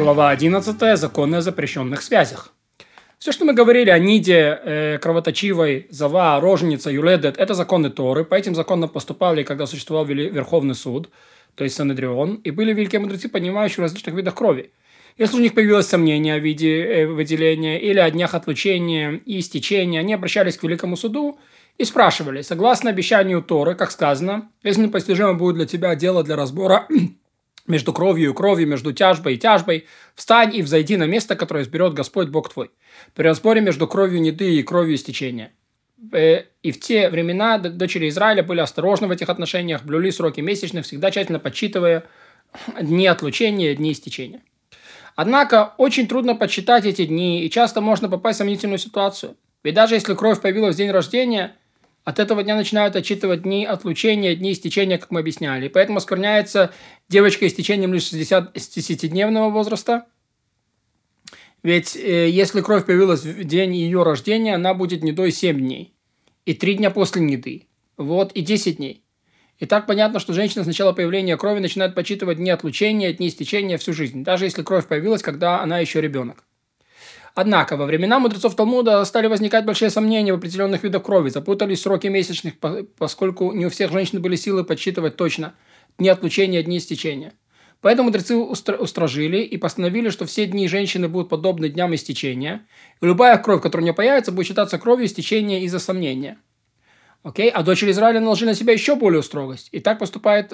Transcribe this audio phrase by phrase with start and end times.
[0.00, 0.98] Глава 11.
[0.98, 2.54] Законы о запрещенных связях.
[3.18, 8.24] Все, что мы говорили о Ниде, э, кровоточивой, Зава, Роженица, Юледет, это законы Торы.
[8.24, 11.10] По этим законам поступали, когда существовал Верховный суд,
[11.54, 14.72] то есть Санедрион, и были великие мудрецы, понимающие в различных видах крови.
[15.18, 20.00] Если у них появилось сомнение о виде э, выделения или о днях отлучения и истечения,
[20.00, 21.38] они обращались к Великому суду
[21.76, 26.88] и спрашивали, согласно обещанию Торы, как сказано, если непостижимо будет для тебя дело для разбора
[27.70, 31.94] между кровью и кровью, между тяжбой и тяжбой, встань и взойди на место, которое изберет
[31.94, 32.70] Господь Бог твой.
[33.14, 35.52] При разборе между кровью неды и кровью истечения.
[36.12, 40.84] Э, и в те времена дочери Израиля были осторожны в этих отношениях, блюли сроки месячных,
[40.84, 42.04] всегда тщательно подсчитывая
[42.80, 44.42] дни отлучения, дни истечения.
[45.16, 49.36] Однако очень трудно подсчитать эти дни, и часто можно попасть в сомнительную ситуацию.
[49.62, 51.56] Ведь даже если кровь появилась в день рождения,
[52.04, 55.68] от этого дня начинают отчитывать дни отлучения, дни истечения, как мы объясняли.
[55.68, 56.72] Поэтому оскверняется
[57.08, 60.06] девочка истечением лишь 60-дневного возраста.
[61.62, 65.94] Ведь э, если кровь появилась в день ее рождения, она будет недой 7 дней.
[66.46, 67.66] И 3 дня после неды.
[67.98, 69.04] Вот, и 10 дней.
[69.58, 73.76] И так понятно, что женщина с начала появления крови начинает подсчитывать дни отлучения, дни истечения
[73.76, 76.44] всю жизнь, даже если кровь появилась, когда она еще ребенок.
[77.34, 82.08] Однако, во времена мудрецов Талмуда стали возникать большие сомнения в определенных видах крови, запутались сроки
[82.08, 82.54] месячных,
[82.98, 85.54] поскольку не у всех женщин были силы подсчитывать точно
[85.98, 87.32] дни отлучения, дни истечения.
[87.80, 92.66] Поэтому мудрецы устражили и постановили, что все дни женщины будут подобны дням истечения,
[93.00, 96.38] и любая кровь, которая у нее появится, будет считаться кровью истечения из-за сомнения–
[97.22, 97.50] Окей?
[97.50, 99.68] А дочери Израиля наложили на себя еще более строгость.
[99.72, 100.52] И так поступает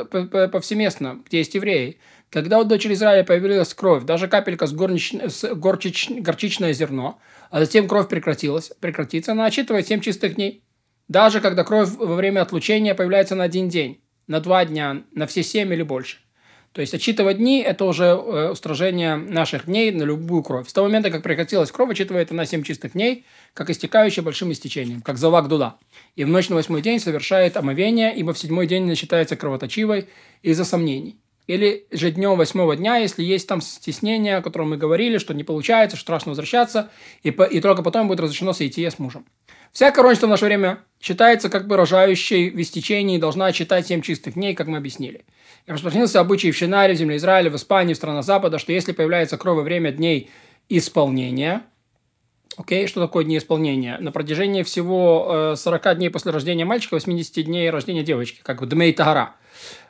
[0.50, 1.98] повсеместно, где есть евреи.
[2.28, 5.14] Когда у дочери Израиля появилась кровь, даже капелька с, горнич...
[5.14, 6.10] с горчич...
[6.10, 10.64] горчичное зерно, а затем кровь прекратилась, прекратится, она отчитывает 7 чистых дней.
[11.06, 15.44] Даже когда кровь во время отлучения появляется на один день, на два дня, на все
[15.44, 16.18] семь или больше.
[16.76, 20.68] То есть отчитывать дни– это уже э, устражение наших дней на любую кровь.
[20.68, 23.24] С того момента, как прекратилась кровь, отчитывает она 7 чистых дней,
[23.54, 25.76] как истекающая большим истечением, как завак дуда.
[26.16, 30.10] И в ночь на восьмой день совершает омовение, ибо в седьмой день начитается кровоточивой
[30.42, 31.16] из-за сомнений.
[31.46, 35.44] Или же днем восьмого дня, если есть там стеснение, о котором мы говорили, что не
[35.44, 36.90] получается, что страшно возвращаться,
[37.22, 39.24] и, по, и только потом будет разрешено сойти с мужем.
[39.76, 44.32] Вся коронство в наше время считается как бы рожающей в истечении должна читать семь чистых
[44.32, 45.26] дней, как мы объяснили.
[45.66, 48.92] И распространился обычай в Шинаре, в земле Израиля, в Испании, в странах Запада, что если
[48.92, 50.30] появляется кровь во время дней
[50.70, 51.60] исполнения,
[52.56, 53.98] окей, okay, что такое дни исполнения?
[54.00, 58.66] На протяжении всего э, 40 дней после рождения мальчика, 80 дней рождения девочки, как в
[58.66, 59.34] Дмей Тагара,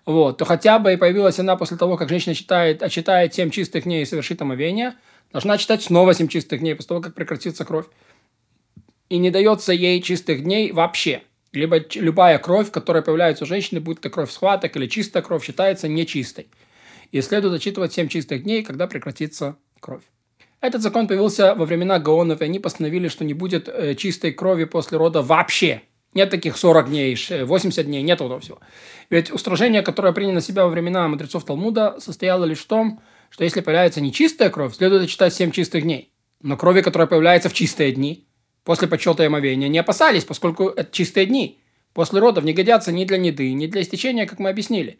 [0.04, 3.84] вот, то хотя бы и появилась она после того, как женщина читает, отчитает 7 чистых
[3.84, 4.94] дней и совершит омовение,
[5.30, 7.86] должна читать снова 7 чистых дней после того, как прекратится кровь.
[9.08, 11.22] И не дается ей чистых дней вообще–
[11.56, 15.88] либо любая кровь, которая появляется у женщины, будь это кровь схваток или чистая кровь, считается
[15.88, 16.48] нечистой.
[17.12, 20.02] И следует отчитывать 7 чистых дней, когда прекратится кровь.
[20.60, 24.64] Этот закон появился во времена Гаонов, и они постановили, что не будет э, чистой крови
[24.64, 25.82] после рода вообще.
[26.12, 28.58] Нет таких 40 дней, 80 дней, нет этого всего.
[29.08, 33.00] Ведь устражение, которое принято на себя во времена мудрецов Талмуда, состояло лишь в том,
[33.30, 36.10] что если появляется нечистая кровь, следует отчитать 7 чистых дней.
[36.42, 38.25] Но крови, которая появляется в чистые дни,
[38.66, 41.59] после почета и омовения не опасались, поскольку это чистые дни.
[41.94, 44.99] После родов не годятся ни для неды, ни для истечения, как мы объяснили.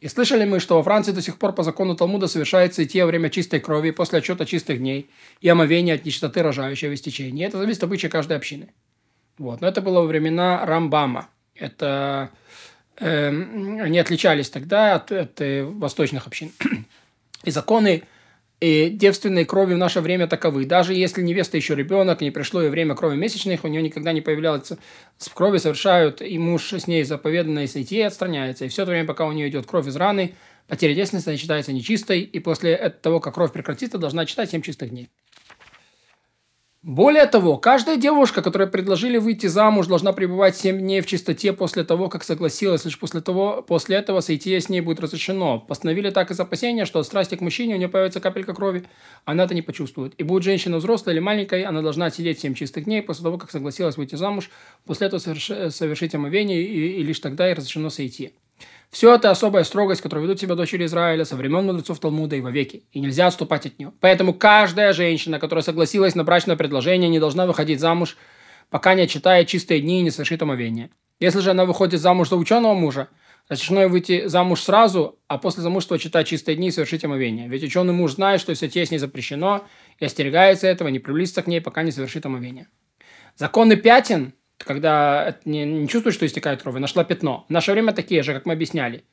[0.00, 3.06] И слышали мы, что во Франции до сих пор по закону Талмуда совершается идти во
[3.06, 5.10] время чистой крови после отчета чистых дней
[5.42, 7.46] и омовения от нечистоты, рожающего в истечении.
[7.46, 8.68] Это зависит от обычая каждой общины.
[9.38, 9.60] Вот.
[9.60, 11.28] Но это было во времена Рамбама.
[11.54, 12.30] Это
[12.96, 16.50] э, они отличались тогда от, от э, восточных общин.
[17.44, 18.04] И законы
[18.62, 20.64] и девственной крови в наше время таковы.
[20.66, 24.20] Даже если невеста еще ребенок, не пришло и время крови месячных, у нее никогда не
[24.20, 24.70] появлялась
[25.18, 28.64] с крови, совершают, и муж с ней заповеданное сойти и отстраняется.
[28.64, 30.34] И все это время, пока у нее идет кровь из раны,
[30.68, 35.08] потеря девственности считается нечистой, и после того, как кровь прекратится, должна читать 7 чистых дней.
[36.82, 41.84] Более того, каждая девушка, которой предложили выйти замуж, должна пребывать 7 дней в чистоте после
[41.84, 42.84] того, как согласилась.
[42.84, 45.60] Лишь после, того, после этого сойти с ней будет разрешено.
[45.60, 48.84] Постановили так из опасения, что от страсти к мужчине у нее появится капелька крови,
[49.24, 50.14] она это не почувствует.
[50.18, 53.52] И будет женщина взрослая или маленькой, она должна сидеть 7 чистых дней после того, как
[53.52, 54.50] согласилась выйти замуж,
[54.84, 55.72] после этого соверш...
[55.72, 58.32] совершить омовение, и, и лишь тогда и разрешено сойти.
[58.90, 62.84] Все это особая строгость, которую ведут себя дочери Израиля со времен мудрецов Талмуда и вовеки,
[62.92, 63.92] и нельзя отступать от нее.
[64.00, 68.18] Поэтому каждая женщина, которая согласилась на брачное предложение, не должна выходить замуж,
[68.68, 70.90] пока не отчитает чистые дни и не совершит омовение.
[71.20, 73.08] Если же она выходит замуж за ученого мужа,
[73.48, 77.48] разрешено выйти замуж сразу, а после замужества читать чистые дни и совершить омовение.
[77.48, 79.64] Ведь ученый муж знает, что все те с ней запрещено,
[79.98, 82.68] и остерегается этого, не приблизится к ней, пока не совершит омовение.
[83.36, 84.34] Законы пятен
[84.64, 87.44] когда не, не чувствуешь, что истекает кровь, нашла пятно.
[87.48, 89.04] В наше время такие же, как мы объясняли.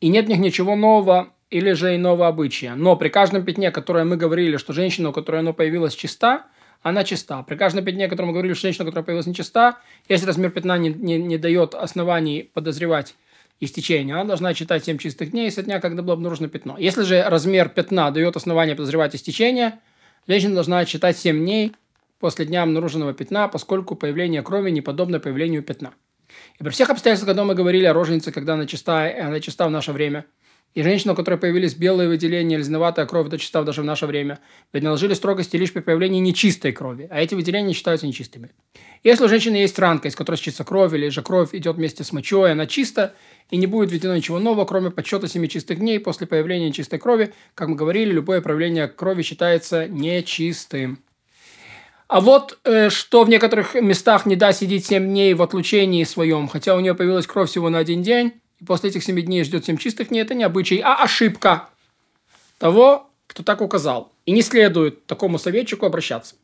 [0.00, 2.74] И нет в них ничего нового, или же иного обычая.
[2.74, 6.46] Но при каждом пятне, которое мы говорили, что женщина, у которой оно появилось, чиста,
[6.82, 7.42] она чиста.
[7.42, 9.78] При каждом пятне, котором мы говорили, что женщина, которая появилась нечиста,
[10.08, 13.14] если размер пятна не, не, не дает оснований подозревать
[13.60, 16.76] истечение, она должна читать 7 чистых дней со дня, когда было обнаружено пятно.
[16.78, 19.78] Если же размер пятна дает основание подозревать истечение,
[20.26, 21.72] женщина должна читать 7 дней
[22.24, 25.92] после дня обнаруженного пятна, поскольку появление крови не подобно появлению пятна.
[26.58, 29.70] И при всех обстоятельствах, когда мы говорили о роженице, когда она чиста, она чиста в
[29.70, 30.24] наше время–
[30.74, 34.40] и женщина, у которой появились белые выделения, льзноватая кровь, это чиста даже в наше время,
[34.72, 38.50] ведь наложили строгости лишь при появлении нечистой крови, а эти выделения считаются нечистыми.
[39.04, 42.10] Если у женщины есть ранка, из которой чистится кровь, или же кровь идет вместе с
[42.12, 43.14] мочой, она чиста,
[43.50, 47.32] и не будет введено ничего нового, кроме подсчета семи чистых дней после появления нечистой крови,
[47.54, 50.98] как мы говорили, любое проявление крови считается нечистым.
[52.14, 56.46] А вот э, что в некоторых местах не да сидеть 7 дней в отлучении своем,
[56.46, 59.64] хотя у нее появилась кровь всего на один день, и после этих семи дней ждет
[59.64, 61.70] семь чистых дней, это не обычай, а ошибка
[62.58, 64.12] того, кто так указал.
[64.26, 66.36] И не следует такому советчику обращаться.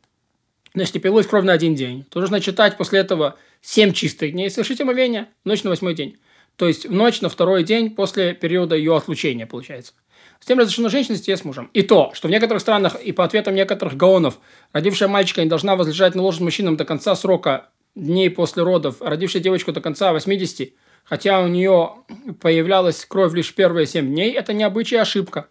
[0.73, 4.47] Но если пилось кровь на один день, то нужно читать после этого семь чистых дней
[4.47, 6.17] и совершить омовение ночь на восьмой день.
[6.57, 9.93] То есть в ночь на второй день после периода ее отлучения, получается.
[10.39, 11.69] С тем разрешено женщине сидеть с мужем.
[11.73, 14.39] И то, что в некоторых странах и по ответам некоторых гаонов,
[14.73, 19.09] родившая мальчика не должна возлежать на ложе мужчинам до конца срока дней после родов, а
[19.09, 20.73] родившая девочку до конца 80,
[21.03, 21.91] хотя у нее
[22.39, 25.47] появлялась кровь лишь первые 7 дней, это не обычай, а ошибка.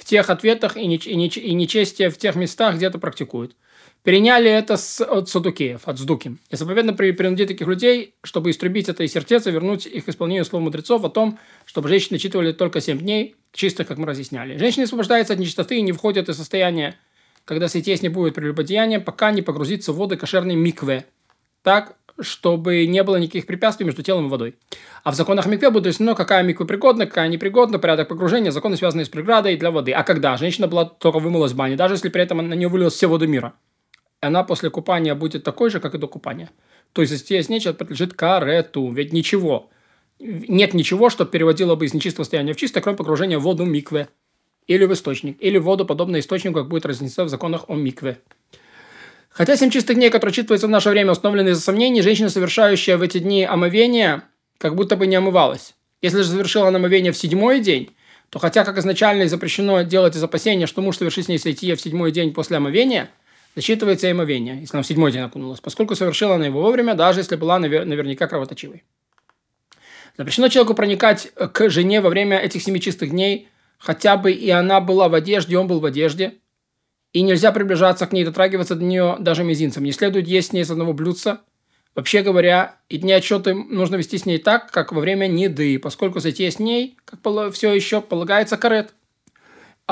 [0.00, 3.54] В тех ответах и, неч- и, неч- и нечестие в тех местах, где это практикуют.
[4.02, 6.38] Переняли это с, от садукеев, от сдуки.
[6.48, 10.62] И заповедно при, принудить таких людей, чтобы истребить это из сердца, вернуть их исполнению слов
[10.62, 14.56] мудрецов о том, чтобы женщины читывали только 7 дней, чисто, как мы разъясняли.
[14.56, 16.96] Женщины освобождаются от нечистоты и не входят из состояния,
[17.44, 21.04] когда светец не будет прелюбодеяния, пока не погрузится в воды кошерной микве.
[21.62, 24.54] Так чтобы не было никаких препятствий между телом и водой.
[25.04, 29.04] А в законах микве будет разъяснено, какая микве пригодна, какая непригодна, порядок погружения, законы, связанные
[29.04, 29.92] с преградой для воды.
[29.92, 32.94] А когда женщина была только вымылась в бане, даже если при этом на нее вылилась
[32.94, 33.54] все воды мира,
[34.20, 36.50] она после купания будет такой же, как и до купания.
[36.92, 38.90] То есть, здесь нечего подлежит карету.
[38.90, 39.70] Ведь ничего,
[40.18, 44.08] нет ничего, что переводило бы из нечистого состояния в чистое, кроме погружения в воду микве.
[44.66, 45.36] Или в источник.
[45.40, 48.18] Или в воду, подобно источнику, как будет разнесено в законах о микве.
[49.30, 53.02] Хотя семь чистых дней, которые читываются в наше время, установлены из-за сомнений, женщина, совершающая в
[53.02, 54.22] эти дни омовение,
[54.58, 55.74] как будто бы не омывалась.
[56.02, 57.94] Если же завершила она омовение в седьмой день,
[58.30, 61.74] то хотя, как изначально и запрещено делать из опасения, что муж совершит с ней сойти
[61.74, 63.10] в седьмой день после омовения,
[63.54, 67.20] засчитывается и омовение, если она в седьмой день окунулась, поскольку совершила она его вовремя, даже
[67.20, 68.84] если была навер- наверняка кровоточивой.
[70.16, 73.48] Запрещено человеку проникать к жене во время этих семи чистых дней,
[73.78, 76.34] хотя бы и она была в одежде, он был в одежде,
[77.12, 79.84] и нельзя приближаться к ней, дотрагиваться до нее даже мизинцем.
[79.84, 81.40] Не следует есть с ней с одного блюдца.
[81.94, 86.20] Вообще говоря, и дни отчеты нужно вести с ней так, как во время неды, поскольку
[86.20, 87.20] затея с ней, как
[87.52, 88.94] все еще полагается карет.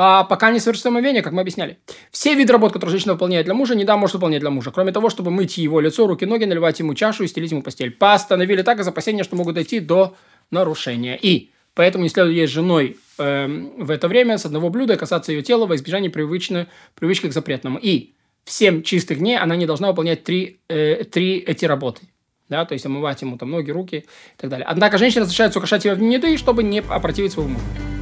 [0.01, 1.79] А пока не совершится омовение, как мы объясняли.
[2.13, 4.71] Все виды работ, которые женщина выполняет для мужа, не да может выполнять для мужа.
[4.71, 7.91] Кроме того, чтобы мыть его лицо, руки, ноги, наливать ему чашу и стелить ему постель.
[7.91, 10.15] Постановили так из опасения, что могут дойти до
[10.53, 11.19] нарушения.
[11.21, 13.47] И поэтому не следует есть женой э,
[13.79, 16.67] в это время с одного блюда касаться ее тела во избежание привычной,
[16.97, 17.79] привычки к запретному.
[17.81, 18.15] И
[18.45, 22.03] в 7 чистых дней она не должна выполнять три, э, три эти работы.
[22.49, 24.67] Да, то есть омывать ему там ноги, руки и так далее.
[24.69, 27.98] Однако женщина разрешает украшать себя в еды, чтобы не опротивить своему мужу.